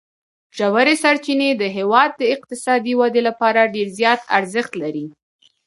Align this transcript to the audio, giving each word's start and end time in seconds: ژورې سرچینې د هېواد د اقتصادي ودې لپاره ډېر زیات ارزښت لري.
ژورې 0.57 0.95
سرچینې 1.03 1.49
د 1.55 1.63
هېواد 1.77 2.11
د 2.17 2.23
اقتصادي 2.35 2.93
ودې 2.99 3.21
لپاره 3.29 3.71
ډېر 3.75 3.87
زیات 3.99 4.21
ارزښت 4.37 4.73
لري. 4.81 5.05